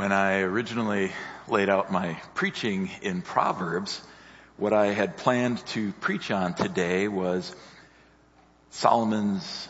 [0.00, 1.12] When I originally
[1.46, 4.00] laid out my preaching in Proverbs,
[4.56, 7.54] what I had planned to preach on today was
[8.70, 9.68] Solomon's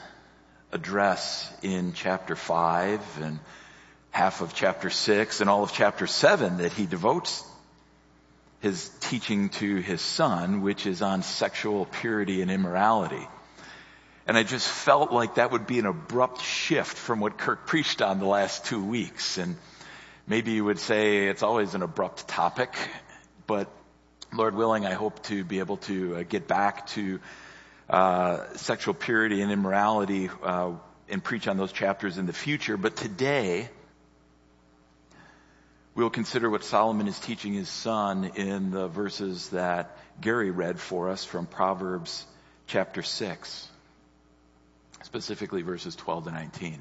[0.71, 3.41] address in chapter 5 and
[4.13, 7.43] half of chapter 6 and all of chapter 7 that he devotes
[8.61, 13.27] his teaching to his son, which is on sexual purity and immorality.
[14.29, 18.01] And I just felt like that would be an abrupt shift from what Kirk preached
[18.01, 19.37] on the last two weeks.
[19.37, 19.57] And
[20.31, 22.73] maybe you would say it's always an abrupt topic,
[23.49, 23.69] but
[24.33, 27.19] Lord willing, I hope to be able to uh, get back to
[27.91, 30.71] uh, sexual purity and immorality uh,
[31.09, 32.77] and preach on those chapters in the future.
[32.77, 33.69] But today,
[35.97, 41.09] we'll consider what Solomon is teaching his son in the verses that Gary read for
[41.09, 42.25] us from Proverbs
[42.69, 43.69] chapter 6,
[45.03, 46.79] specifically verses 12 to 19.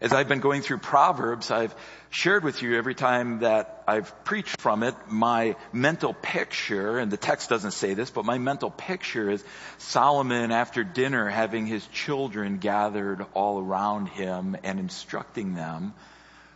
[0.00, 1.74] As I've been going through Proverbs, I've
[2.08, 7.16] shared with you every time that I've preached from it my mental picture, and the
[7.16, 9.42] text doesn't say this, but my mental picture is
[9.78, 15.94] Solomon after dinner having his children gathered all around him and instructing them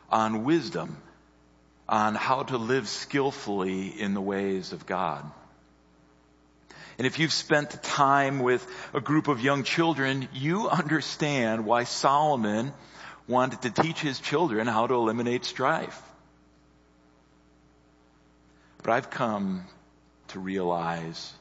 [0.09, 0.97] on wisdom,
[1.89, 5.29] on how to live skillfully in the ways of God.
[6.97, 12.73] And if you've spent time with a group of young children, you understand why Solomon
[13.29, 16.01] wanted to teach his children how to eliminate strife.
[18.83, 19.65] But I've come
[20.29, 21.33] to realize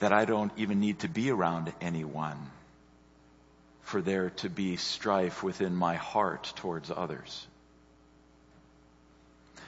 [0.00, 2.50] that I don't even need to be around anyone
[3.82, 7.46] for there to be strife within my heart towards others.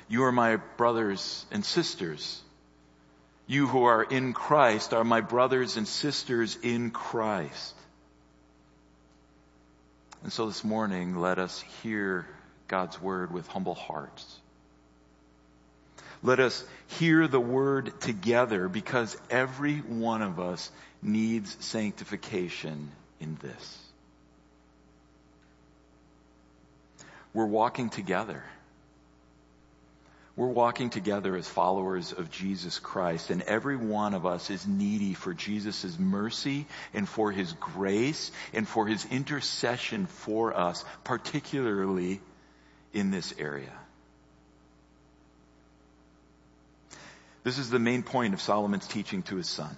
[0.08, 2.40] You are my brothers and sisters.
[3.46, 7.74] You who are in Christ are my brothers and sisters in Christ.
[10.22, 12.26] And so this morning, let us hear
[12.68, 14.38] God's word with humble hearts.
[16.22, 16.62] Let us
[16.98, 20.70] hear the word together because every one of us
[21.02, 22.90] needs sanctification
[23.20, 23.78] in this.
[27.32, 28.42] We're walking together.
[30.36, 35.14] We're walking together as followers of Jesus Christ, and every one of us is needy
[35.14, 42.20] for Jesus' mercy and for His grace and for His intercession for us, particularly
[42.92, 43.72] in this area.
[47.42, 49.76] This is the main point of Solomon's teaching to his son.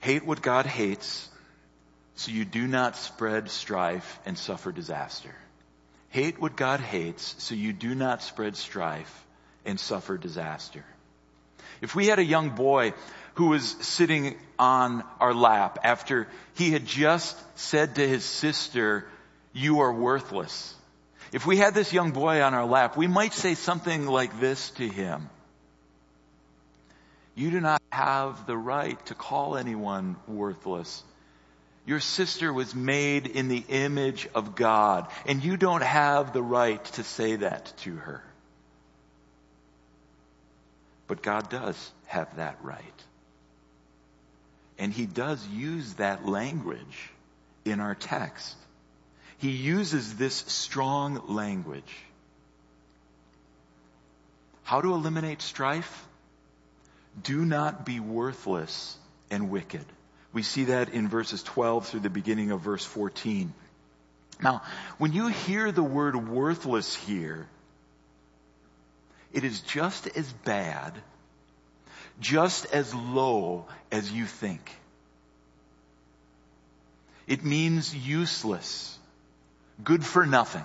[0.00, 1.28] Hate what God hates
[2.16, 5.34] so you do not spread strife and suffer disaster.
[6.10, 9.26] Hate what God hates so you do not spread strife
[9.64, 10.84] and suffer disaster.
[11.80, 12.94] If we had a young boy
[13.34, 19.06] who was sitting on our lap after he had just said to his sister,
[19.52, 20.74] you are worthless.
[21.32, 24.70] If we had this young boy on our lap, we might say something like this
[24.70, 25.28] to him.
[27.34, 31.04] You do not have the right to call anyone worthless
[31.88, 36.84] your sister was made in the image of God, and you don't have the right
[36.84, 38.22] to say that to her.
[41.06, 42.82] But God does have that right.
[44.78, 47.10] And He does use that language
[47.64, 48.54] in our text.
[49.38, 51.96] He uses this strong language.
[54.62, 56.06] How to eliminate strife?
[57.22, 58.94] Do not be worthless
[59.30, 59.86] and wicked.
[60.32, 63.52] We see that in verses 12 through the beginning of verse 14.
[64.42, 64.62] Now,
[64.98, 67.48] when you hear the word worthless here,
[69.32, 70.94] it is just as bad,
[72.20, 74.70] just as low as you think.
[77.26, 78.98] It means useless,
[79.82, 80.64] good for nothing.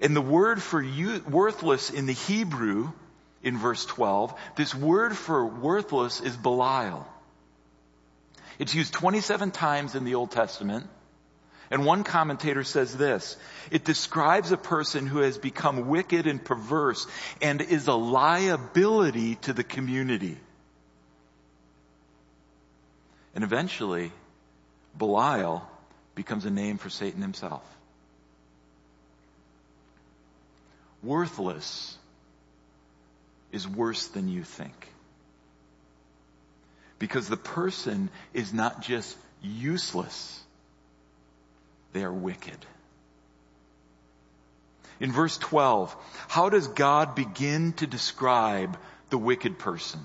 [0.00, 0.84] And the word for
[1.28, 2.92] worthless in the Hebrew
[3.42, 7.06] in verse 12, this word for worthless is Belial.
[8.58, 10.86] It's used 27 times in the Old Testament.
[11.70, 13.36] And one commentator says this,
[13.70, 17.06] it describes a person who has become wicked and perverse
[17.40, 20.36] and is a liability to the community.
[23.34, 24.12] And eventually,
[24.96, 25.66] Belial
[26.14, 27.62] becomes a name for Satan himself.
[31.02, 31.96] Worthless
[33.52, 34.88] is worse than you think.
[36.98, 40.42] Because the person is not just useless,
[41.92, 42.56] they are wicked.
[45.00, 45.94] In verse 12,
[46.28, 48.78] how does God begin to describe
[49.10, 50.00] the wicked person?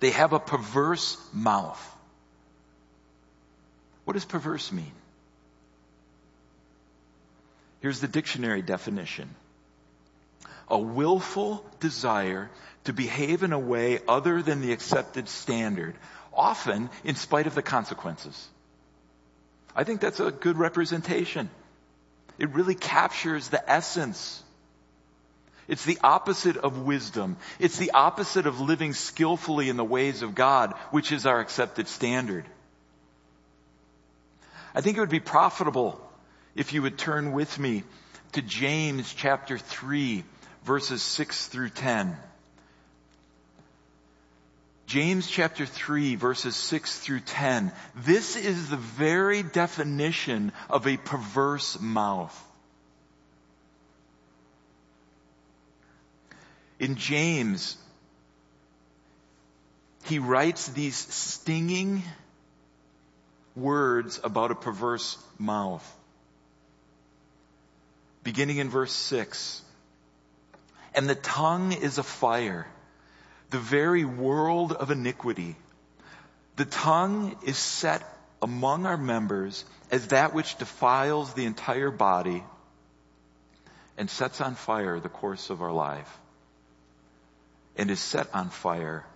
[0.00, 1.96] They have a perverse mouth.
[4.04, 4.92] What does perverse mean?
[7.80, 9.28] Here's the dictionary definition.
[10.70, 12.50] A willful desire
[12.84, 15.94] to behave in a way other than the accepted standard,
[16.32, 18.48] often in spite of the consequences.
[19.74, 21.50] I think that's a good representation.
[22.38, 24.42] It really captures the essence.
[25.68, 27.36] It's the opposite of wisdom.
[27.58, 31.88] It's the opposite of living skillfully in the ways of God, which is our accepted
[31.88, 32.44] standard.
[34.74, 36.00] I think it would be profitable
[36.54, 37.84] if you would turn with me
[38.32, 40.24] to James chapter 3,
[40.68, 42.14] verses 6 through 10.
[44.84, 47.72] James chapter 3 verses 6 through 10.
[47.96, 52.38] This is the very definition of a perverse mouth.
[56.78, 57.78] In James,
[60.04, 62.02] he writes these stinging
[63.56, 65.96] words about a perverse mouth.
[68.22, 69.62] Beginning in verse 6.
[70.98, 72.66] And the tongue is a fire
[73.50, 75.54] the very world of iniquity.
[76.56, 78.02] The tongue is set
[78.42, 82.42] among our members as that which defiles the entire body
[83.96, 86.18] and sets on fire the course of our life
[87.76, 89.06] and is set on fire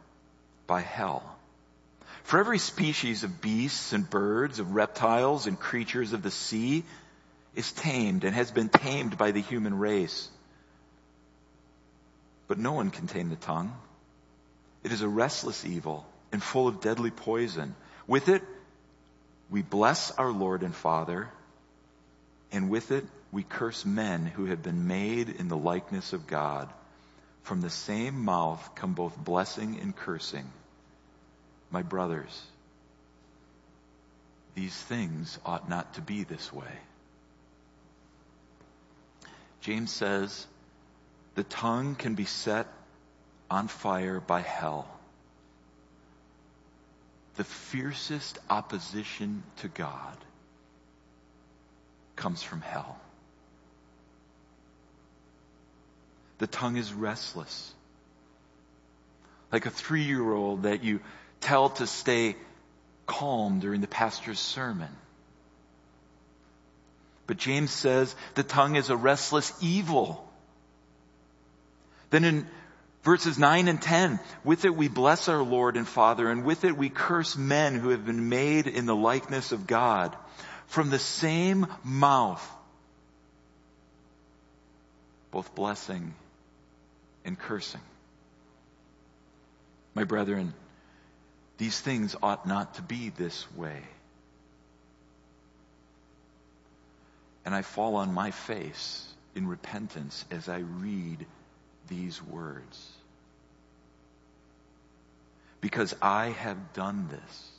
[0.68, 1.36] by hell.
[2.22, 6.84] For every species of beasts and birds, of reptiles and creatures of the sea
[7.56, 10.28] is tamed and has been tamed by the human race.
[12.52, 13.72] But no one can tame the tongue.
[14.84, 17.74] It is a restless evil and full of deadly poison.
[18.06, 18.42] With it,
[19.48, 21.30] we bless our Lord and Father,
[22.50, 26.68] and with it, we curse men who have been made in the likeness of God.
[27.42, 30.44] From the same mouth come both blessing and cursing.
[31.70, 32.42] My brothers,
[34.54, 36.76] these things ought not to be this way.
[39.62, 40.46] James says,
[41.34, 42.66] the tongue can be set
[43.50, 44.86] on fire by hell.
[47.36, 50.16] The fiercest opposition to God
[52.16, 52.98] comes from hell.
[56.38, 57.72] The tongue is restless.
[59.50, 61.00] Like a three year old that you
[61.40, 62.36] tell to stay
[63.06, 64.88] calm during the pastor's sermon.
[67.26, 70.28] But James says the tongue is a restless evil.
[72.12, 72.46] Then in
[73.02, 76.76] Verses 9 and 10, with it we bless our Lord and Father, and with it
[76.76, 80.16] we curse men who have been made in the likeness of God.
[80.66, 82.48] From the same mouth,
[85.32, 86.14] both blessing
[87.24, 87.80] and cursing.
[89.94, 90.54] My brethren,
[91.58, 93.82] these things ought not to be this way.
[97.44, 101.26] And I fall on my face in repentance as I read
[101.92, 102.88] these words.
[105.60, 107.50] Because I have done this.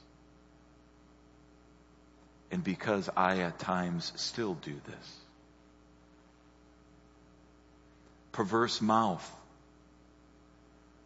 [2.52, 5.18] And because I at times still do this.
[8.32, 9.32] Perverse mouth.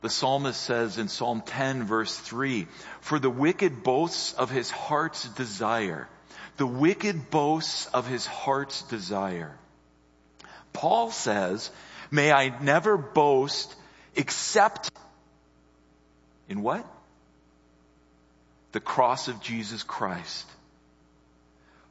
[0.01, 2.67] The psalmist says in Psalm 10 verse 3,
[3.01, 6.07] For the wicked boasts of his heart's desire.
[6.57, 9.53] The wicked boasts of his heart's desire.
[10.73, 11.71] Paul says
[12.11, 13.75] May I never boast
[14.15, 14.91] except
[16.49, 16.85] in what?
[18.71, 20.45] The cross of Jesus Christ.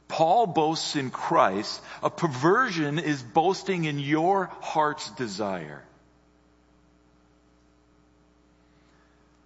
[0.07, 1.81] Paul boasts in Christ.
[2.01, 5.83] A perversion is boasting in your heart's desire.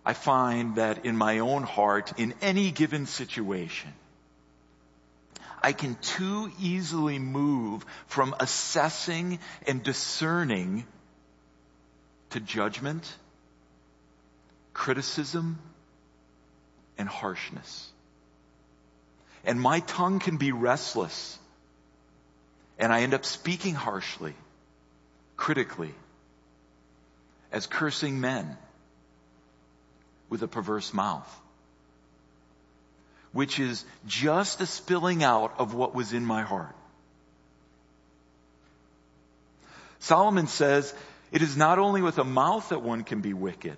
[0.05, 3.93] I find that in my own heart, in any given situation,
[5.61, 10.85] I can too easily move from assessing and discerning
[12.31, 13.15] to judgment,
[14.73, 15.59] criticism,
[16.97, 17.89] and harshness.
[19.45, 21.37] And my tongue can be restless.
[22.79, 24.33] And I end up speaking harshly,
[25.35, 25.93] critically,
[27.51, 28.57] as cursing men
[30.29, 31.40] with a perverse mouth
[33.33, 36.75] which is just a spilling out of what was in my heart.
[39.99, 40.93] Solomon says
[41.31, 43.77] it is not only with a mouth that one can be wicked.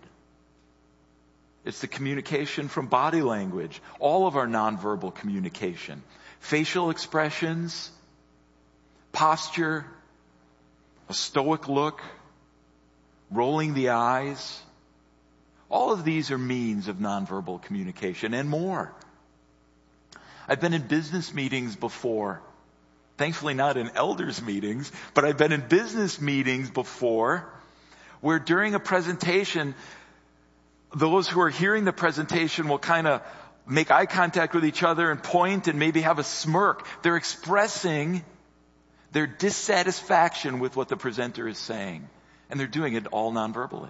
[1.66, 6.02] It's the communication from body language, all of our nonverbal communication,
[6.40, 7.90] facial expressions,
[9.12, 9.86] posture,
[11.10, 12.02] a stoic look,
[13.32, 14.62] rolling the eyes.
[15.70, 18.94] All of these are means of nonverbal communication and more.
[20.48, 22.42] I've been in business meetings before.
[23.18, 27.48] Thankfully not in elders meetings, but I've been in business meetings before
[28.22, 29.76] where during a presentation,
[30.96, 33.22] those who are hearing the presentation will kind of
[33.68, 36.88] make eye contact with each other and point and maybe have a smirk.
[37.02, 38.24] They're expressing
[39.12, 42.08] their dissatisfaction with what the presenter is saying.
[42.50, 43.90] And they're doing it all nonverbally.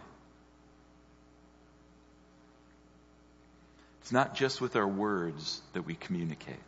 [4.03, 6.60] It's not just with our words that we communicate.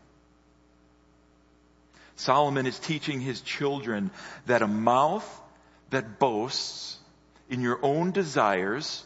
[2.15, 4.10] Solomon is teaching his children
[4.46, 5.42] that a mouth
[5.89, 6.98] that boasts
[7.50, 9.04] in your own desires,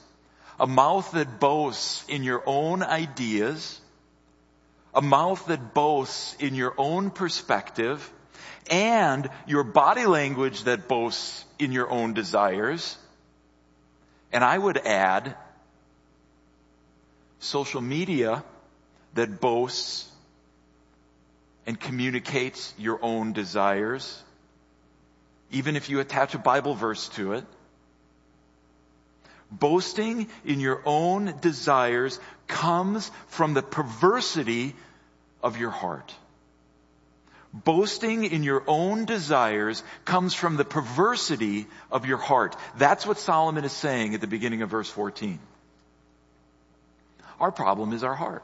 [0.59, 3.81] a mouth that boasts in your own ideas,
[4.93, 8.13] a mouth that boasts in your own perspective,
[8.69, 12.95] and your body language that boasts in your own desires.
[14.31, 15.35] And I would add
[17.39, 18.43] social media
[19.15, 20.07] that boasts
[21.65, 24.21] and communicates your own desires,
[25.51, 27.45] even if you attach a Bible verse to it.
[29.51, 34.75] Boasting in your own desires comes from the perversity
[35.41, 36.13] of your heart.
[37.51, 42.55] Boasting in your own desires comes from the perversity of your heart.
[42.77, 45.39] That's what Solomon is saying at the beginning of verse 14.
[47.39, 48.43] Our problem is our heart.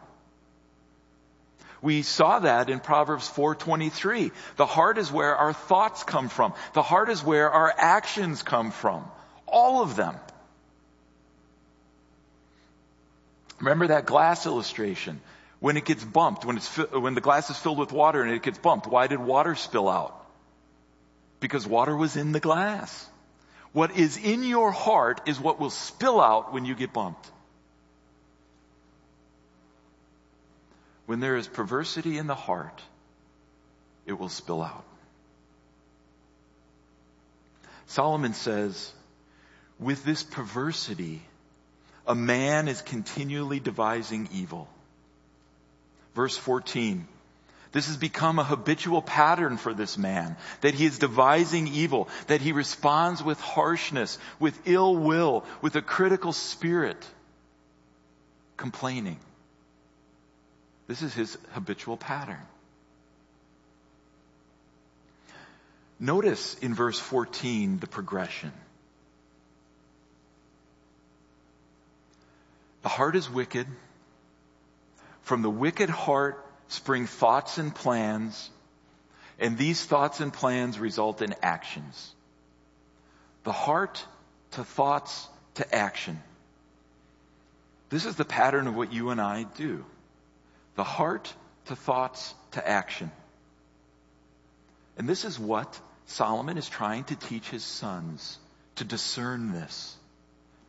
[1.81, 4.31] We saw that in Proverbs 4:23.
[4.55, 6.53] The heart is where our thoughts come from.
[6.73, 9.05] The heart is where our actions come from.
[9.45, 10.15] All of them.
[13.59, 15.21] Remember that glass illustration?
[15.59, 18.41] When it gets bumped, when, it's, when the glass is filled with water and it
[18.41, 20.13] gets bumped, why did water spill out?
[21.39, 23.07] Because water was in the glass.
[23.71, 27.29] What is in your heart is what will spill out when you get bumped.
[31.05, 32.81] When there is perversity in the heart,
[34.05, 34.85] it will spill out.
[37.87, 38.91] Solomon says,
[39.79, 41.21] with this perversity,
[42.07, 44.67] a man is continually devising evil.
[46.15, 47.07] Verse 14.
[47.71, 52.39] This has become a habitual pattern for this man, that he is devising evil, that
[52.39, 57.05] he responds with harshness, with ill will, with a critical spirit,
[58.55, 59.19] complaining.
[60.87, 62.41] This is his habitual pattern.
[65.99, 68.51] Notice in verse 14 the progression.
[72.83, 73.67] The heart is wicked.
[75.23, 78.49] From the wicked heart spring thoughts and plans,
[79.39, 82.13] and these thoughts and plans result in actions.
[83.43, 84.05] The heart
[84.51, 86.21] to thoughts to action.
[87.89, 89.85] This is the pattern of what you and I do.
[90.75, 91.33] The heart
[91.65, 93.11] to thoughts to action.
[94.97, 98.37] And this is what Solomon is trying to teach his sons
[98.75, 99.95] to discern this,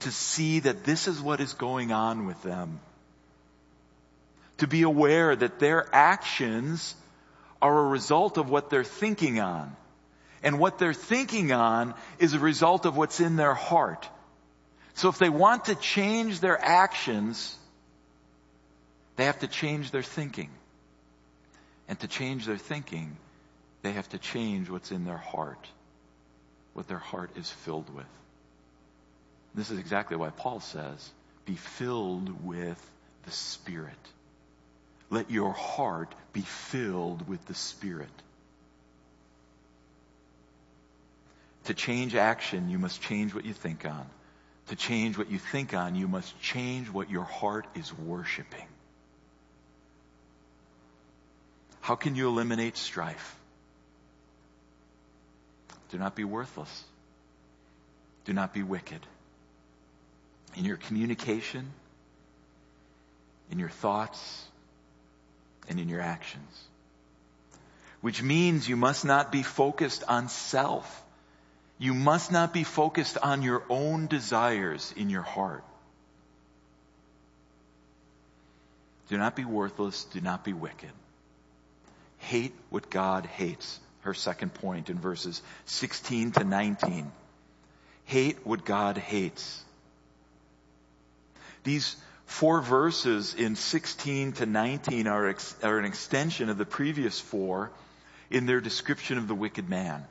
[0.01, 2.81] to see that this is what is going on with them.
[4.59, 6.95] To be aware that their actions
[7.61, 9.77] are a result of what they're thinking on.
[10.43, 14.09] And what they're thinking on is a result of what's in their heart.
[14.95, 17.57] So if they want to change their actions,
[19.17, 20.51] they have to change their thinking.
[21.89, 23.17] And to change their thinking,
[23.83, 25.69] they have to change what's in their heart,
[26.75, 28.07] what their heart is filled with.
[29.55, 31.11] This is exactly why Paul says,
[31.45, 32.81] be filled with
[33.25, 33.95] the Spirit.
[35.09, 38.09] Let your heart be filled with the Spirit.
[41.65, 44.07] To change action, you must change what you think on.
[44.69, 48.67] To change what you think on, you must change what your heart is worshiping.
[51.87, 53.37] How can you eliminate strife?
[55.93, 56.83] Do not be worthless.
[58.25, 58.99] Do not be wicked.
[60.57, 61.71] In your communication,
[63.53, 64.19] in your thoughts,
[65.69, 66.65] and in your actions.
[68.01, 71.05] Which means you must not be focused on self.
[71.79, 75.63] You must not be focused on your own desires in your heart.
[79.09, 80.03] Do not be worthless.
[80.03, 80.91] Do not be wicked.
[82.19, 83.79] Hate what God hates.
[84.01, 87.11] Her second point in verses 16 to 19.
[88.05, 89.65] Hate what God hates.
[91.65, 91.97] These
[92.27, 97.71] four verses in 16 to 19 are, ex- are an extension of the previous four
[98.31, 100.05] in their description of the wicked man.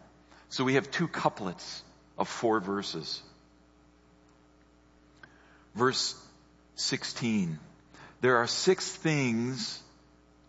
[0.50, 1.83] So we have two couplets
[2.17, 3.21] of four verses.
[5.75, 6.15] Verse
[6.75, 7.59] 16.
[8.21, 9.81] There are six things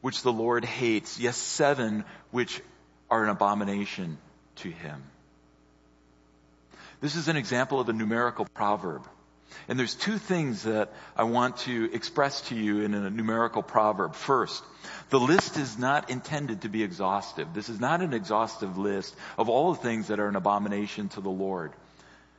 [0.06, 1.18] which the Lord hates.
[1.18, 2.62] Yes, seven which
[3.10, 4.18] are an abomination
[4.54, 5.02] to him.
[7.00, 9.02] This is an example of a numerical proverb.
[9.66, 14.14] And there's two things that I want to express to you in a numerical proverb.
[14.14, 14.62] First,
[15.10, 17.52] the list is not intended to be exhaustive.
[17.52, 21.20] This is not an exhaustive list of all the things that are an abomination to
[21.20, 21.72] the Lord.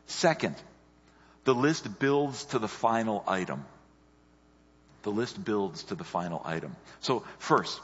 [0.05, 0.55] Second,
[1.43, 3.65] the list builds to the final item.
[5.07, 6.75] The list builds to the final item.
[6.99, 7.79] So first,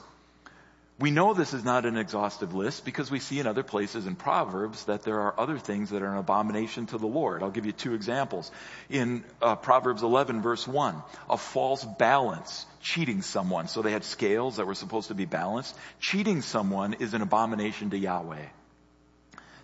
[0.99, 4.17] we know this is not an exhaustive list because we see in other places in
[4.17, 7.41] Proverbs that there are other things that are an abomination to the Lord.
[7.41, 8.51] I'll give you two examples.
[8.89, 13.69] In uh, Proverbs 11 verse 1, a false balance, cheating someone.
[13.69, 15.77] So they had scales that were supposed to be balanced.
[16.01, 18.47] Cheating someone is an abomination to Yahweh.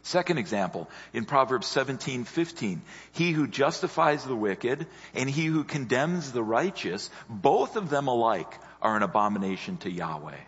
[0.03, 6.31] Second example, in Proverbs 17, 15, he who justifies the wicked and he who condemns
[6.31, 10.39] the righteous, both of them alike are an abomination to Yahweh.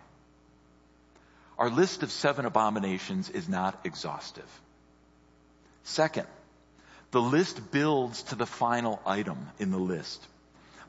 [1.58, 4.50] Our list of seven abominations is not exhaustive.
[5.84, 6.28] Second,
[7.12, 10.26] the list builds to the final item in the list.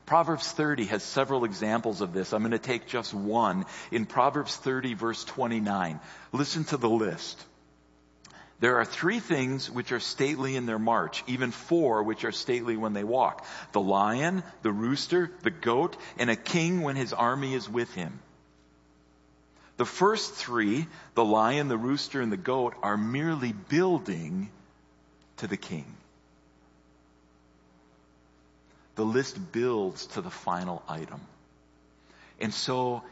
[0.05, 2.33] Proverbs 30 has several examples of this.
[2.33, 3.65] I'm going to take just one.
[3.91, 5.99] In Proverbs 30 verse 29,
[6.31, 7.41] listen to the list.
[8.63, 12.77] There are three things which are stately in their march, even four which are stately
[12.77, 13.45] when they walk.
[13.73, 18.17] The lion, the rooster, the goat, and a king when his army is with him.
[19.75, 24.49] The first three, the lion, the rooster, and the goat, are merely building
[25.37, 25.97] to the king.
[28.95, 31.19] The list builds to the final item.
[32.39, 33.03] And so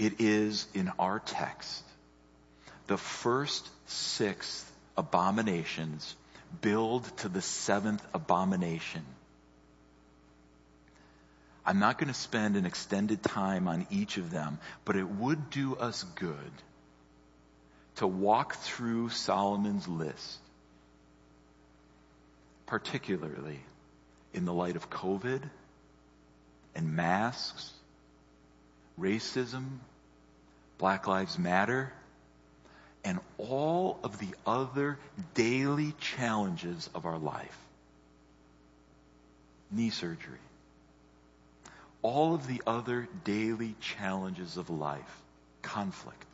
[0.00, 1.84] it is in our text.
[2.88, 4.64] The first six
[4.96, 6.16] abominations
[6.60, 9.04] build to the seventh abomination.
[11.64, 15.50] I'm not going to spend an extended time on each of them, but it would
[15.50, 16.52] do us good
[17.96, 20.38] to walk through Solomon's list,
[22.66, 23.58] particularly
[24.32, 25.42] in the light of COVID
[26.74, 27.72] and masks,
[29.00, 29.78] racism,
[30.78, 31.92] Black Lives Matter,
[33.06, 34.98] and all of the other
[35.32, 37.58] daily challenges of our life.
[39.70, 40.38] Knee surgery
[42.06, 45.22] all of the other daily challenges of life,
[45.60, 46.24] conflict.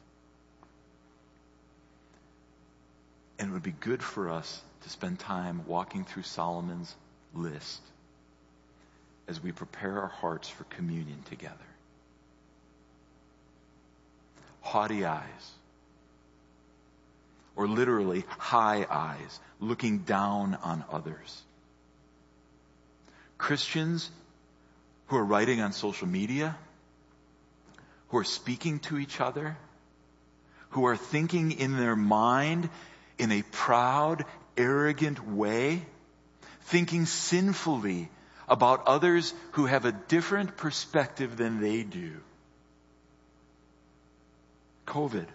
[3.39, 6.95] And it would be good for us to spend time walking through Solomon's
[7.35, 7.81] list
[9.27, 11.57] as we prepare our hearts for communion together.
[14.61, 15.53] Haughty eyes,
[17.57, 21.43] or literally high eyes, looking down on others.
[23.38, 24.11] Christians
[25.07, 26.57] who are writing on social media,
[28.09, 29.57] who are speaking to each other,
[30.71, 32.71] who are thinking in their mind
[33.19, 34.25] in a proud,
[34.57, 35.83] arrogant way,
[36.62, 38.09] thinking sinfully
[38.49, 42.12] about others who have a different perspective than they do.
[44.87, 45.27] COVID.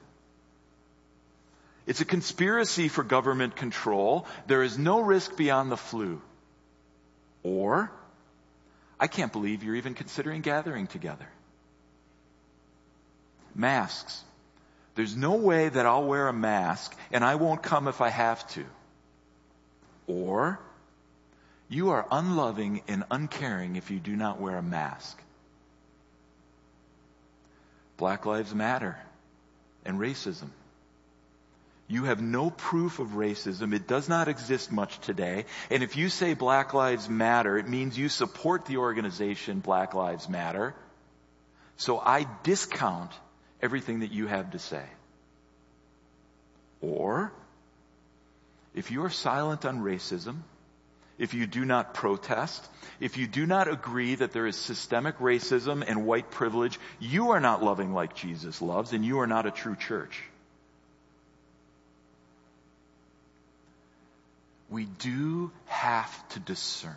[1.88, 4.28] It's a conspiracy for government control.
[4.46, 6.22] There is no risk beyond the flu.
[7.44, 7.90] Or,
[9.00, 11.28] I can't believe you're even considering gathering together.
[13.56, 14.22] Masks.
[14.96, 18.46] There's no way that I'll wear a mask and I won't come if I have
[18.50, 18.66] to.
[20.08, 20.60] Or,
[21.70, 25.22] you are unloving and uncaring if you do not wear a mask.
[27.96, 28.98] Black Lives Matter
[29.86, 30.50] and racism.
[31.90, 33.74] You have no proof of racism.
[33.74, 35.46] It does not exist much today.
[35.70, 40.28] And if you say Black Lives Matter, it means you support the organization Black Lives
[40.28, 40.76] Matter.
[41.78, 43.12] So I discount
[43.62, 44.84] everything that you have to say.
[46.82, 47.32] Or,
[48.76, 50.40] if you are silent on racism,
[51.18, 52.68] if you do not protest,
[53.00, 57.40] if you do not agree that there is systemic racism and white privilege, you are
[57.40, 60.22] not loving like Jesus loves and you are not a true church.
[64.70, 66.94] We do have to discern.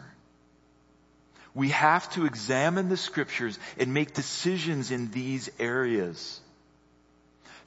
[1.55, 6.41] We have to examine the scriptures and make decisions in these areas.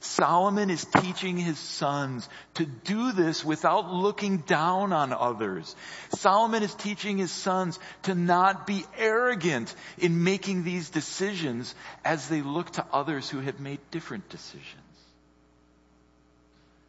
[0.00, 5.74] Solomon is teaching his sons to do this without looking down on others.
[6.16, 12.42] Solomon is teaching his sons to not be arrogant in making these decisions as they
[12.42, 14.82] look to others who have made different decisions.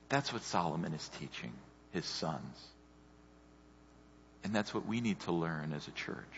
[0.09, 1.53] That's what Solomon is teaching
[1.91, 2.74] his sons.
[4.45, 6.37] And that's what we need to learn as a church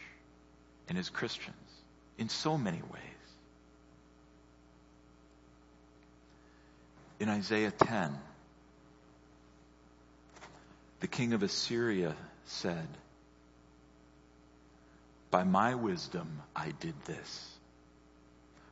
[0.88, 1.58] and as Christians
[2.17, 3.04] in so many ways.
[7.20, 8.17] In Isaiah 10,
[11.02, 12.15] the king of Assyria
[12.46, 12.88] said,
[15.30, 17.58] By my wisdom I did this,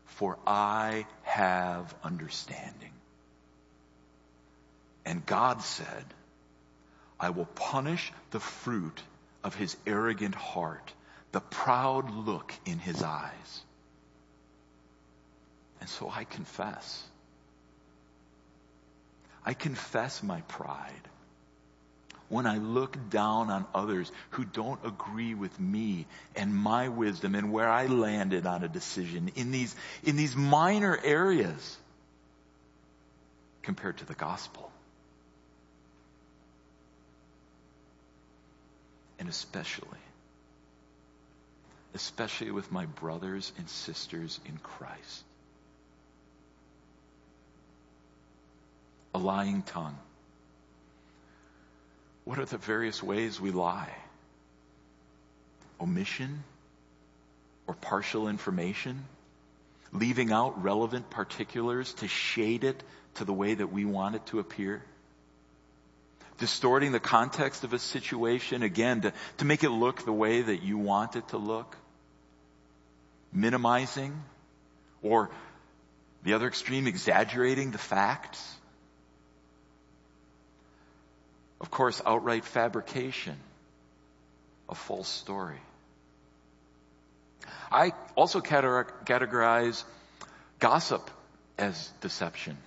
[0.05, 2.93] for I have understanding.
[5.05, 6.05] And God said,
[7.19, 9.03] I will punish the fruit
[9.45, 10.91] of his arrogant heart,
[11.31, 13.61] the proud look in his eyes.
[15.79, 17.03] And so I confess.
[19.45, 21.07] I confess my pride.
[22.27, 27.51] When I look down on others who don't agree with me and my wisdom and
[27.51, 31.77] where I landed on a decision in these, in these minor areas
[33.61, 34.71] compared to the gospel.
[39.25, 39.97] And especially,
[41.95, 45.23] especially with my brothers and sisters in Christ.
[49.15, 49.97] A lying tongue.
[52.23, 53.89] What are the various ways we lie?
[55.81, 56.43] Omission
[57.65, 59.05] or partial information?
[59.91, 62.83] Leaving out relevant particulars to shade it
[63.15, 64.83] to the way that we want it to appear?
[66.37, 70.63] Distorting the context of a situation, again, to, to make it look the way that
[70.63, 71.75] you want it to look,
[73.31, 74.21] minimizing,
[75.01, 75.29] or
[76.23, 78.55] the other extreme, exaggerating the facts.
[81.61, 83.37] Of course, outright fabrication,
[84.67, 85.59] a false story.
[87.71, 89.83] I also categorize
[90.59, 91.09] gossip
[91.57, 92.57] as deception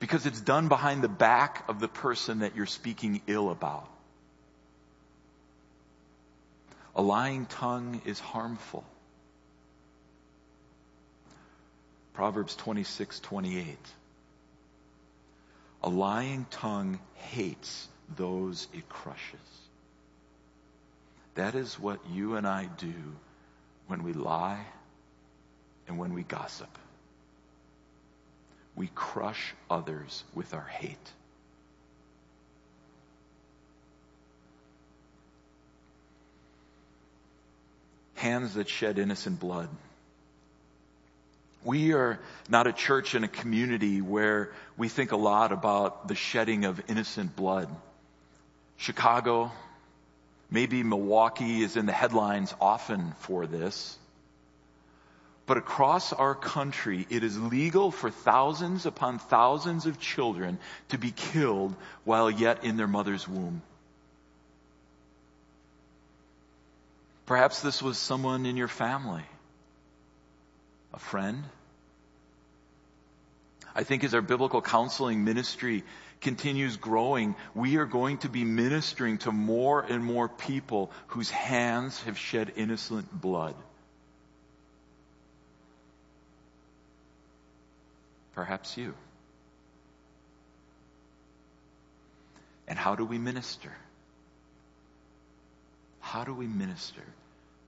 [0.00, 3.86] because it's done behind the back of the person that you're speaking ill about.
[6.96, 8.82] A lying tongue is harmful.
[12.14, 13.76] Proverbs 26, 28.
[15.82, 17.86] A lying tongue hates
[18.16, 19.38] those it crushes.
[21.34, 22.92] That is what you and I do
[23.86, 24.64] when we lie
[25.86, 26.68] and when we gossip
[28.76, 30.96] we crush others with our hate.
[38.14, 39.68] Hands that shed innocent blood.
[41.62, 46.14] We are not a church and a community where we think a lot about the
[46.14, 47.68] shedding of innocent blood.
[48.78, 49.52] Chicago,
[50.50, 53.98] maybe Milwaukee is in the headlines often for this.
[55.50, 60.60] But across our country, it is legal for thousands upon thousands of children
[60.90, 63.60] to be killed while yet in their mother's womb.
[67.26, 69.24] Perhaps this was someone in your family,
[70.94, 71.42] a friend.
[73.74, 75.82] I think as our biblical counseling ministry
[76.20, 82.00] continues growing, we are going to be ministering to more and more people whose hands
[82.02, 83.56] have shed innocent blood.
[88.40, 88.94] Perhaps you.
[92.66, 93.70] And how do we minister?
[96.00, 97.02] How do we minister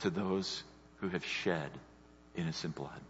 [0.00, 0.62] to those
[1.00, 1.70] who have shed
[2.38, 3.02] innocent blood?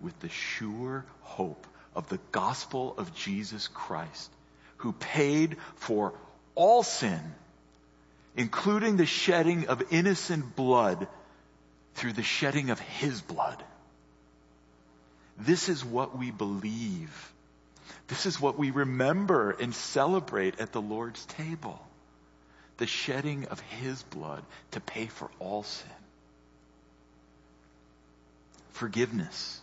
[0.00, 4.32] With the sure hope of the gospel of Jesus Christ,
[4.78, 6.12] who paid for
[6.56, 7.20] all sin,
[8.34, 11.06] including the shedding of innocent blood
[11.94, 13.62] through the shedding of his blood.
[15.38, 17.32] This is what we believe.
[18.08, 21.80] This is what we remember and celebrate at the Lord's table.
[22.78, 25.90] The shedding of His blood to pay for all sin.
[28.72, 29.60] Forgiveness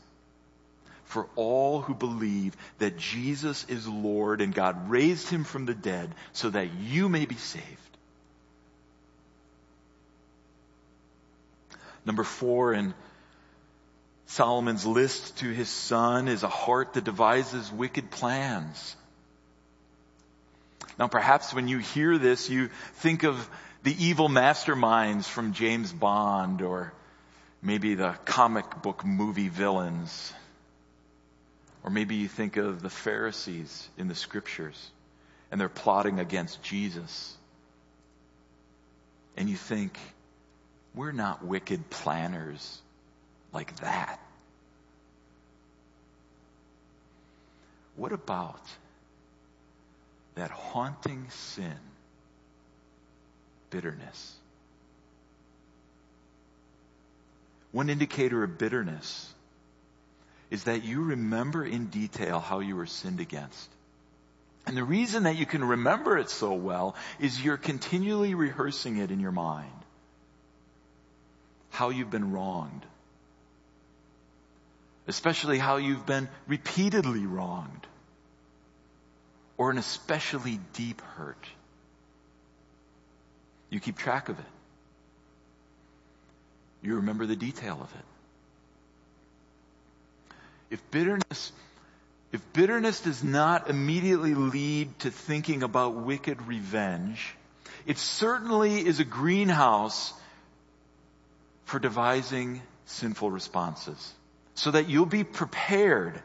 [1.13, 6.09] for all who believe that Jesus is Lord and God raised Him from the dead
[6.31, 7.67] so that you may be saved.
[12.03, 12.95] Number four, and
[14.33, 18.95] Solomon's list to his son is a heart that devises wicked plans.
[20.97, 23.47] Now perhaps when you hear this, you think of
[23.83, 26.93] the evil masterminds from James Bond or
[27.61, 30.33] maybe the comic book movie villains.
[31.83, 34.89] Or maybe you think of the Pharisees in the scriptures
[35.51, 37.37] and they're plotting against Jesus.
[39.37, 39.99] And you think,
[40.95, 42.81] we're not wicked planners
[43.51, 44.19] like that.
[47.95, 48.61] What about
[50.35, 51.77] that haunting sin,
[53.69, 54.35] bitterness?
[57.71, 59.31] One indicator of bitterness
[60.51, 63.69] is that you remember in detail how you were sinned against.
[64.65, 69.11] And the reason that you can remember it so well is you're continually rehearsing it
[69.11, 69.71] in your mind.
[71.71, 72.85] How you've been wronged.
[75.07, 77.87] Especially how you've been repeatedly wronged.
[79.57, 81.45] Or an especially deep hurt.
[83.69, 84.45] You keep track of it.
[86.81, 88.05] You remember the detail of it.
[90.69, 91.51] If bitterness,
[92.31, 97.35] if bitterness does not immediately lead to thinking about wicked revenge,
[97.85, 100.13] it certainly is a greenhouse
[101.65, 104.13] for devising sinful responses
[104.55, 106.21] so that you'll be prepared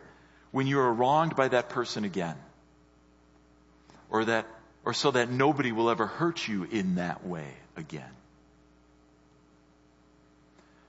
[0.51, 2.37] when you are wronged by that person again
[4.11, 4.47] or that
[4.85, 8.11] or so that nobody will ever hurt you in that way again.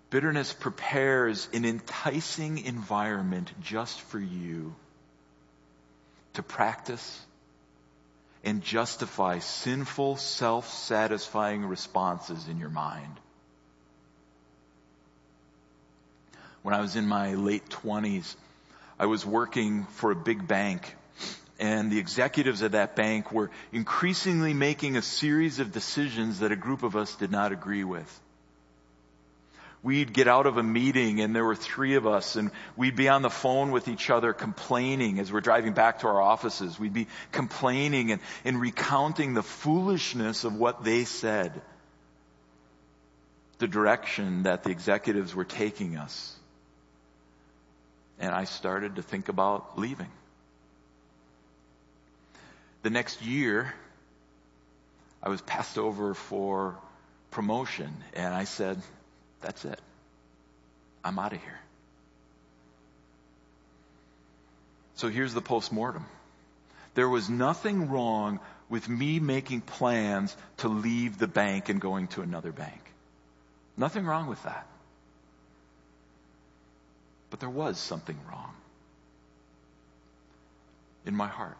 [0.10, 4.73] Bitterness prepares an enticing environment just for you
[6.34, 7.25] to practice
[8.43, 13.19] and justify sinful, self-satisfying responses in your mind.
[16.62, 18.36] When I was in my late 20s,
[19.00, 20.95] I was working for a big bank
[21.60, 26.56] and the executives of that bank were increasingly making a series of decisions that a
[26.56, 28.19] group of us did not agree with.
[29.84, 33.10] We'd get out of a meeting and there were three of us and we'd be
[33.10, 36.80] on the phone with each other complaining as we're driving back to our offices.
[36.80, 41.62] We'd be complaining and, and recounting the foolishness of what they said.
[43.60, 46.38] The direction that the executives were taking us.
[48.19, 50.10] And I started to think about leaving
[52.82, 53.73] the next year,
[55.21, 56.77] I was passed over for
[57.32, 58.82] promotion and I said,
[59.41, 59.79] that's it.
[61.03, 61.60] I'm out of here.
[64.95, 66.05] So here's the postmortem.
[66.95, 72.21] There was nothing wrong with me making plans to leave the bank and going to
[72.21, 72.82] another bank.
[73.77, 74.67] Nothing wrong with that.
[77.29, 78.53] But there was something wrong
[81.05, 81.57] in my heart.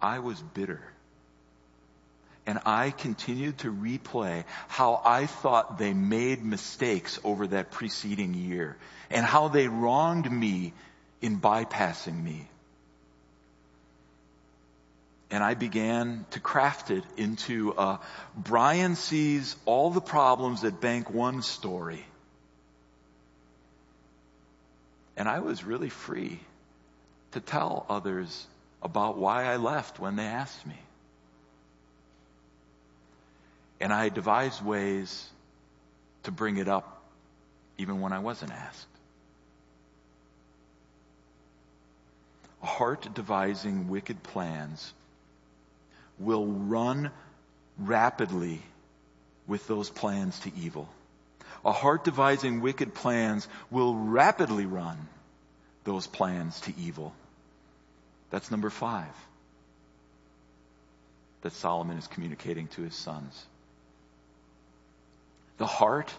[0.00, 0.82] I was bitter.
[2.46, 8.76] And I continued to replay how I thought they made mistakes over that preceding year
[9.10, 10.74] and how they wronged me
[11.22, 12.46] in bypassing me.
[15.30, 17.98] And I began to craft it into a
[18.36, 22.04] Brian sees all the problems at Bank One story.
[25.16, 26.40] And I was really free
[27.32, 28.46] to tell others
[28.82, 30.78] about why I left when they asked me.
[33.80, 35.28] And I devised ways
[36.24, 37.02] to bring it up
[37.78, 38.86] even when I wasn't asked.
[42.62, 44.92] A heart devising wicked plans
[46.18, 47.10] will run
[47.78, 48.62] rapidly
[49.46, 50.88] with those plans to evil.
[51.64, 55.08] A heart devising wicked plans will rapidly run
[55.84, 57.14] those plans to evil.
[58.30, 59.14] That's number five
[61.42, 63.44] that Solomon is communicating to his sons.
[65.58, 66.12] The heart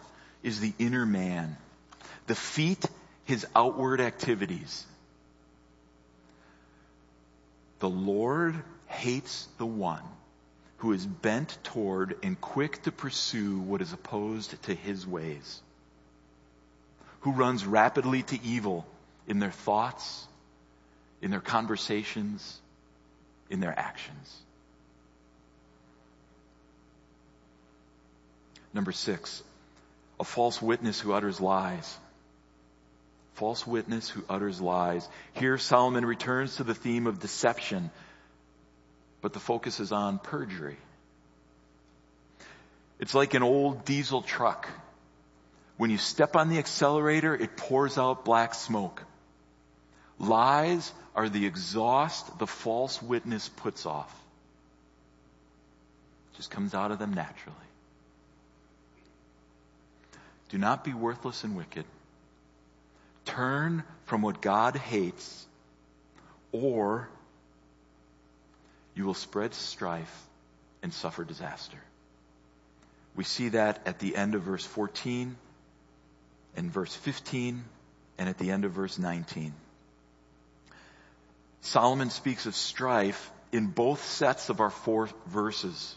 [0.44, 1.58] is the inner man.
[2.28, 2.86] The feet,
[3.26, 4.86] his outward activities.
[7.80, 8.56] The Lord
[8.88, 10.04] hates the one
[10.78, 15.62] who is bent toward and quick to pursue what is opposed to his ways,
[17.22, 18.86] who runs rapidly to evil
[19.28, 20.28] in their thoughts,
[21.22, 22.60] in their conversations,
[23.50, 24.42] in their actions.
[28.74, 29.42] Number six,
[30.20, 31.98] a false witness who utters lies.
[33.36, 35.08] False witness who utters lies.
[35.34, 37.90] Here Solomon returns to the theme of deception,
[39.26, 40.78] but the focus is on perjury.
[43.00, 44.70] It's like an old diesel truck.
[45.78, 49.02] When you step on the accelerator, it pours out black smoke.
[50.20, 54.14] Lies are the exhaust the false witness puts off.
[56.32, 57.58] It just comes out of them naturally.
[60.50, 61.86] Do not be worthless and wicked.
[63.26, 65.48] Turn from what God hates,
[66.52, 67.10] or
[68.96, 70.28] you will spread strife
[70.82, 71.78] and suffer disaster.
[73.16, 75.36] We see that at the end of verse 14
[76.56, 77.64] and verse 15
[78.18, 79.54] and at the end of verse 19.
[81.62, 85.96] Solomon speaks of strife in both sets of our four verses.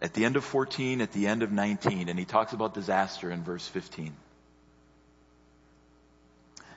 [0.00, 3.30] At the end of 14, at the end of 19, and he talks about disaster
[3.30, 4.14] in verse 15.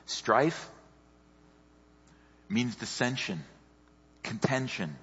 [0.05, 0.69] Strife
[2.47, 3.43] means dissension,
[4.23, 4.95] contention.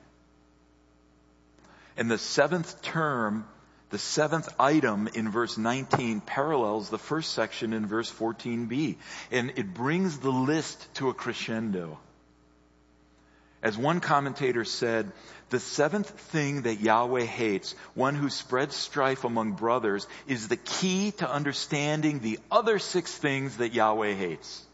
[1.97, 3.47] And the seventh term,
[3.91, 8.97] the seventh item in verse 19 parallels the first section in verse 14b.
[9.31, 11.99] And it brings the list to a crescendo.
[13.63, 15.11] As one commentator said,
[15.49, 21.13] the seventh thing that Yahweh hates, one who spreads strife among brothers, is the key
[21.13, 24.66] to understanding the other six things that Yahweh hates.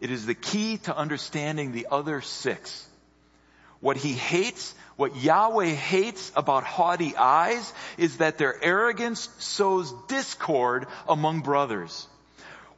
[0.00, 2.86] It is the key to understanding the other six.
[3.80, 10.86] What he hates, what Yahweh hates about haughty eyes is that their arrogance sows discord
[11.08, 12.06] among brothers.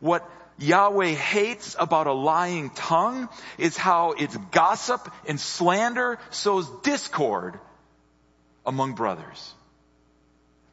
[0.01, 7.59] What Yahweh hates about a lying tongue is how its gossip and slander sows discord
[8.67, 9.55] among brothers.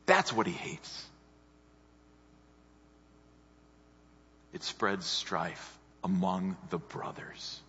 [0.06, 1.06] That's what he hates.
[4.54, 7.60] It spreads strife among the brothers.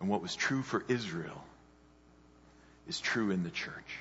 [0.00, 1.42] And what was true for Israel
[2.88, 3.98] is true in the church.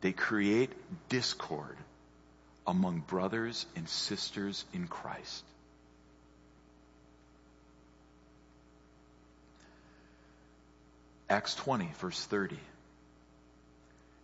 [0.00, 0.70] They create
[1.08, 1.76] discord
[2.66, 5.44] among brothers and sisters in Christ.
[11.30, 12.58] Acts 20, verse 30.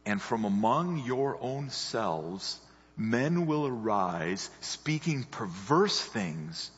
[0.06, 2.58] And from among your own selves,
[2.96, 6.70] men will arise speaking perverse things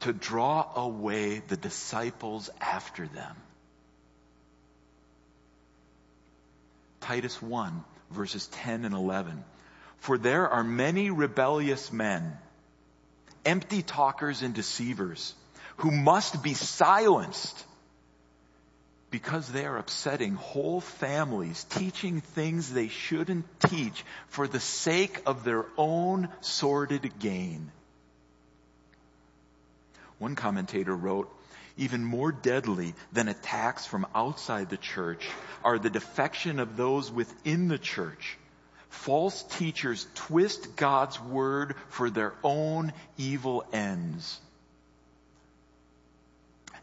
[0.00, 3.36] to draw away the disciples after them.
[7.00, 9.44] Titus 1, verses 10 and 11.
[9.98, 12.36] For there are many rebellious men,
[13.44, 15.34] empty talkers and deceivers,
[15.78, 17.64] who must be silenced
[19.10, 25.44] because they are upsetting whole families, teaching things they shouldn't teach for the sake of
[25.44, 27.70] their own sordid gain.
[30.18, 31.34] One commentator wrote,
[31.76, 35.26] even more deadly than attacks from outside the church
[35.64, 38.36] are the defection of those within the church
[38.90, 44.38] false teachers twist God's word for their own evil ends.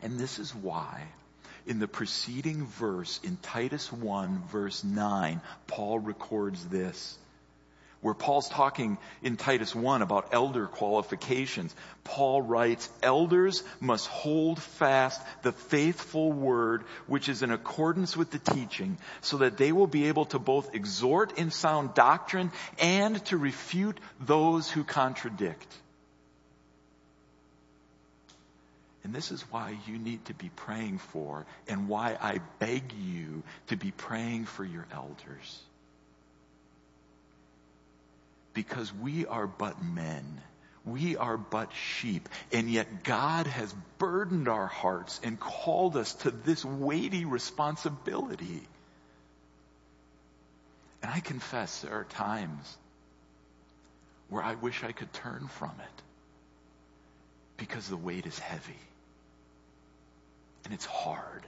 [0.02, 1.04] And this is why
[1.68, 7.18] in the preceding verse in Titus 1 verse 9, Paul records this
[8.02, 11.76] where Paul's talking in Titus 1 about elder qualifications.
[12.04, 18.40] Paul writes, elders must hold fast the faithful word which is in accordance with the
[18.40, 23.38] teaching so that they will be able to both exhort in sound doctrine and to
[23.38, 25.68] refute those who contradict.
[29.08, 33.42] And this is why you need to be praying for and why I beg you
[33.68, 35.62] to be praying for your elders
[38.54, 40.42] because we are but men.
[40.84, 42.28] We are but sheep.
[42.52, 48.62] And yet God has burdened our hearts and called us to this weighty responsibility.
[51.02, 52.78] And I confess there are times
[54.28, 56.02] where I wish I could turn from it
[57.56, 58.76] because the weight is heavy
[60.66, 61.44] and it's hard.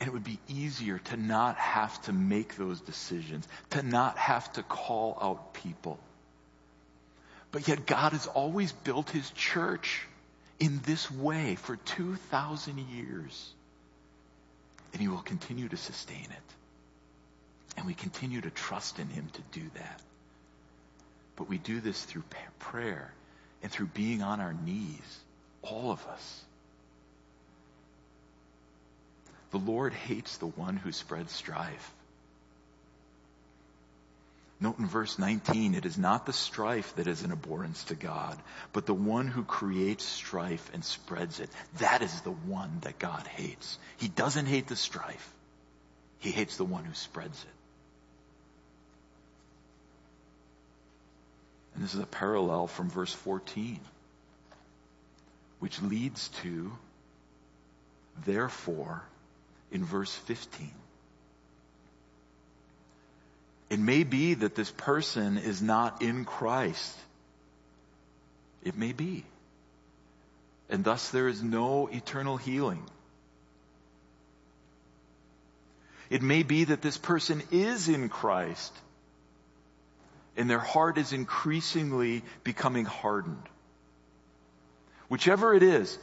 [0.00, 4.52] And it would be easier to not have to make those decisions, to not have
[4.54, 5.98] to call out people.
[7.52, 10.02] But yet God has always built his church
[10.58, 13.52] in this way for 2,000 years.
[14.92, 16.54] And he will continue to sustain it.
[17.76, 20.00] And we continue to trust in him to do that.
[21.36, 22.24] But we do this through
[22.58, 23.12] prayer
[23.62, 25.20] and through being on our knees,
[25.62, 26.40] all of us.
[29.52, 31.92] The Lord hates the one who spreads strife.
[34.60, 38.38] Note in verse 19, it is not the strife that is an abhorrence to God,
[38.72, 41.50] but the one who creates strife and spreads it.
[41.78, 43.78] That is the one that God hates.
[43.98, 45.34] He doesn't hate the strife.
[46.20, 47.50] He hates the one who spreads it.
[51.74, 53.80] And this is a parallel from verse 14,
[55.58, 56.70] which leads to,
[58.24, 59.02] therefore,
[59.72, 60.70] in verse 15.
[63.70, 66.96] It may be that this person is not in Christ.
[68.62, 69.24] It may be.
[70.68, 72.84] And thus there is no eternal healing.
[76.10, 78.72] It may be that this person is in Christ
[80.36, 83.48] and their heart is increasingly becoming hardened.
[85.08, 85.98] Whichever it is,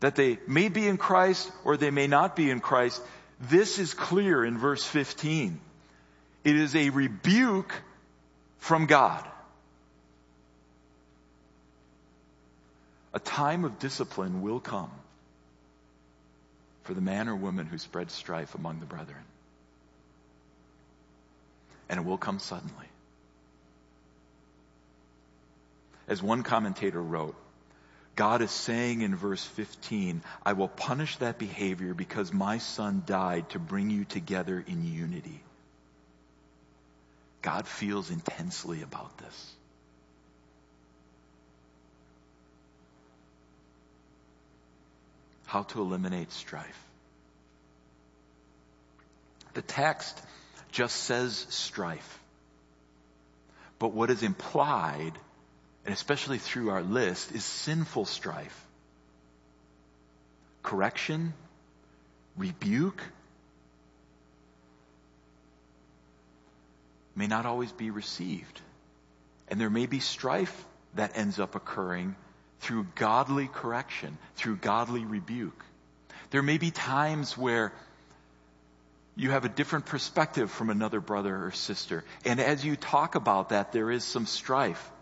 [0.00, 3.02] that they may be in Christ or they may not be in Christ,
[3.40, 5.60] this is clear in verse 15.
[6.44, 7.74] It is a rebuke
[8.58, 9.26] from God.
[13.14, 14.90] A time of discipline will come
[16.84, 19.22] for the man or woman who spreads strife among the brethren.
[21.88, 22.86] And it will come suddenly.
[26.06, 27.34] As one commentator wrote,
[28.18, 33.48] God is saying in verse 15, I will punish that behavior because my son died
[33.50, 35.40] to bring you together in unity.
[37.42, 39.52] God feels intensely about this.
[45.46, 46.84] How to eliminate strife.
[49.54, 50.20] The text
[50.72, 52.18] just says strife.
[53.78, 55.12] But what is implied
[55.88, 58.66] and especially through our list, is sinful strife.
[60.62, 61.32] Correction,
[62.36, 63.02] rebuke,
[67.16, 68.60] may not always be received.
[69.48, 72.16] And there may be strife that ends up occurring
[72.60, 75.64] through godly correction, through godly rebuke.
[76.32, 77.72] There may be times where
[79.16, 82.04] you have a different perspective from another brother or sister.
[82.26, 84.92] And as you talk about that, there is some strife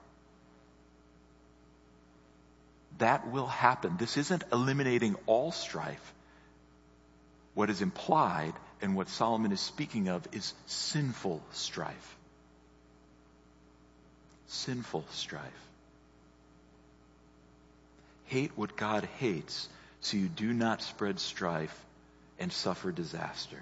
[2.98, 3.96] that will happen.
[3.98, 6.14] This isn't eliminating all strife.
[7.54, 12.16] What is implied and what Solomon is speaking of is sinful strife.
[14.46, 15.42] Sinful strife.
[18.26, 19.68] Hate what God hates
[20.00, 21.84] so you do not spread strife
[22.38, 23.60] and suffer disaster.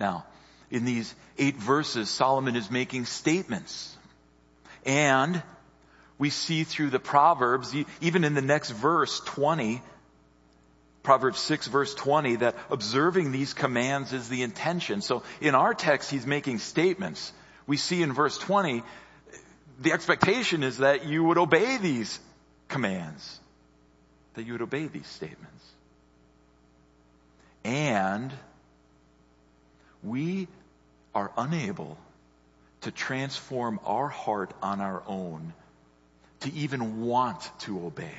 [0.00, 0.24] Now,
[0.70, 3.96] in these eight verses, Solomon is making statements.
[4.84, 5.42] And
[6.18, 9.82] we see through the Proverbs, even in the next verse, 20,
[11.02, 15.02] Proverbs 6 verse 20, that observing these commands is the intention.
[15.02, 17.32] So in our text, he's making statements.
[17.66, 18.82] We see in verse 20,
[19.80, 22.18] the expectation is that you would obey these
[22.68, 23.40] commands,
[24.34, 25.64] that you would obey these statements.
[27.64, 28.32] And
[30.02, 30.48] we
[31.14, 31.98] are unable
[32.82, 35.52] to transform our heart on our own
[36.40, 38.14] to even want to obey.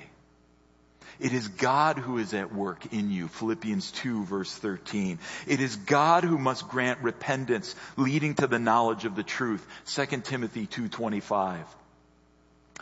[1.20, 3.28] It is God who is at work in you.
[3.30, 5.20] Philippians 2 verse 13.
[5.47, 9.66] It is God who must grant repentance leading to the knowledge of the truth.
[9.88, 11.63] 2 Timothy 2.25.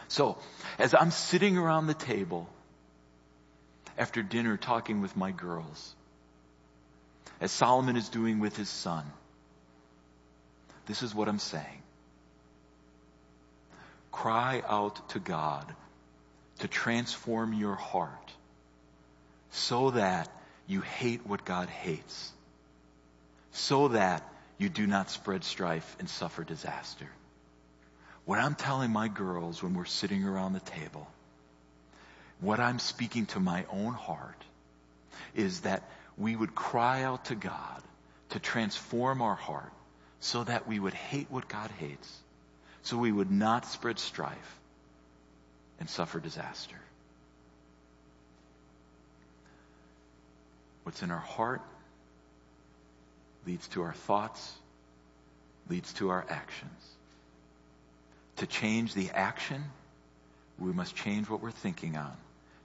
[0.08, 0.38] So,
[0.80, 2.50] as I'm sitting around the table
[3.98, 5.94] after dinner talking with my girls,
[7.40, 9.06] as Solomon is doing with his son,
[10.88, 11.83] this is what I'm saying
[14.24, 15.65] cry out to God
[16.59, 18.32] to transform your heart
[19.51, 20.30] so that
[20.65, 22.32] you hate what God hates,
[23.51, 24.24] so that
[24.57, 27.09] you do not spread strife and suffer disaster.
[28.24, 31.05] What I'm telling my girls when we're sitting around the table,
[32.39, 34.41] what I'm speaking to my own heart
[35.36, 35.84] is that
[36.17, 37.84] we would cry out to God
[38.30, 39.74] to transform our heart
[40.21, 42.22] so that we would hate what God hates
[42.84, 44.60] so we would not spread strife
[45.80, 46.76] and suffer disaster.
[50.84, 51.62] What's in our heart
[53.48, 54.54] leads to our thoughts,
[55.70, 56.72] leads to our actions.
[58.38, 59.64] To change the action,
[60.60, 62.12] we must change what we're thinking on.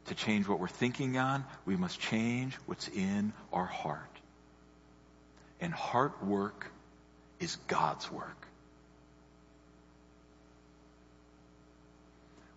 [0.06, 4.00] To change what we're thinking on, we must change what's in our heart.
[5.60, 6.66] And heart work
[7.38, 8.47] is God's work.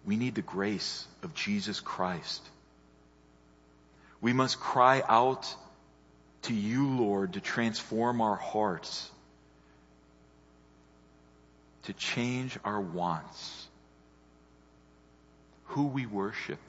[0.06, 2.42] We need the grace of Jesus Christ.
[4.20, 5.54] We must cry out
[6.44, 9.10] to you, Lord, to transform our hearts,
[11.84, 13.68] to change our wants,
[15.66, 16.60] who we worship.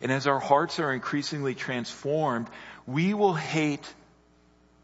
[0.00, 2.48] And as our hearts are increasingly transformed,
[2.86, 3.86] we will hate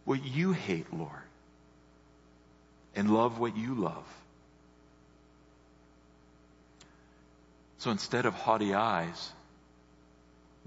[0.04, 1.10] what you hate, Lord,
[2.94, 4.21] and love what you love.
[7.82, 9.32] So instead of haughty eyes,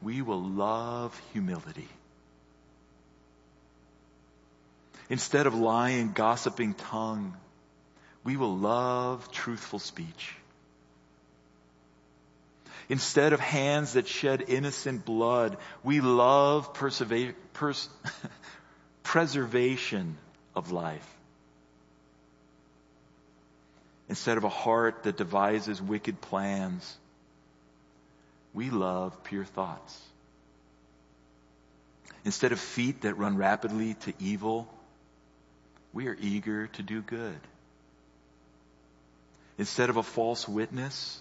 [0.02, 1.88] we will love humility.
[5.10, 7.34] Instead of lying, gossiping tongue,
[8.26, 10.36] we will love truthful speech.
[12.90, 15.56] Instead of hands that shed innocent blood,
[15.86, 17.90] we love pers-
[19.04, 20.18] preservation
[20.54, 21.16] of life.
[24.10, 26.98] Instead of a heart that devises wicked plans,
[28.56, 30.02] we love pure thoughts.
[32.24, 34.68] Instead of feet that run rapidly to evil,
[35.94, 37.40] we are eager to do good.
[39.58, 41.20] Instead of a false witness,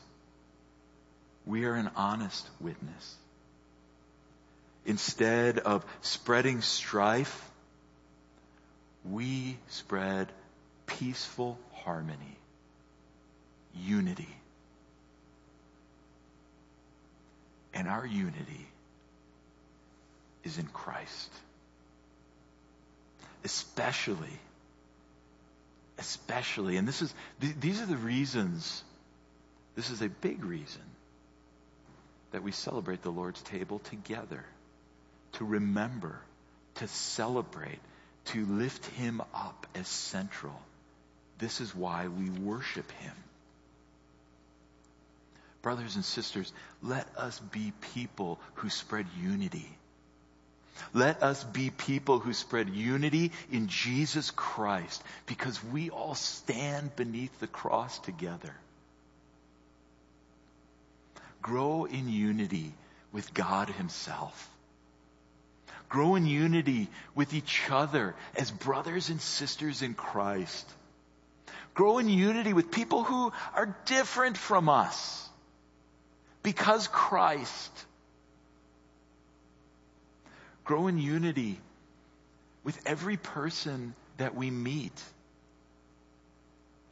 [1.44, 3.16] we are an honest witness.
[4.86, 7.50] Instead of spreading strife,
[9.04, 10.28] we spread
[10.86, 12.38] peaceful harmony,
[13.74, 14.28] unity.
[17.74, 18.66] And our unity
[20.44, 21.30] is in Christ.
[23.44, 24.38] Especially,
[25.98, 28.82] especially, and this is, these are the reasons,
[29.76, 30.82] this is a big reason
[32.30, 34.44] that we celebrate the Lord's table together.
[35.34, 36.20] To remember,
[36.76, 37.80] to celebrate,
[38.26, 40.58] to lift Him up as central.
[41.38, 43.12] This is why we worship Him.
[45.64, 46.52] Brothers and sisters,
[46.82, 49.66] let us be people who spread unity.
[50.92, 57.40] Let us be people who spread unity in Jesus Christ because we all stand beneath
[57.40, 58.54] the cross together.
[61.40, 62.74] Grow in unity
[63.10, 64.50] with God Himself.
[65.88, 70.70] Grow in unity with each other as brothers and sisters in Christ.
[71.72, 75.22] Grow in unity with people who are different from us
[76.44, 77.72] because Christ.
[80.64, 81.58] Grow in unity
[82.62, 85.02] with every person that we meet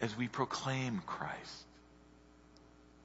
[0.00, 1.64] as we proclaim Christ.